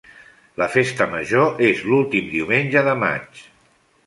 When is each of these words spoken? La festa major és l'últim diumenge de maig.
La 0.61 0.67
festa 0.75 1.07
major 1.11 1.61
és 1.67 1.83
l'últim 1.91 2.33
diumenge 2.33 2.85
de 2.89 2.97
maig. 3.05 3.45